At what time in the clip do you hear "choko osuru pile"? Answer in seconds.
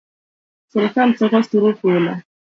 1.17-2.13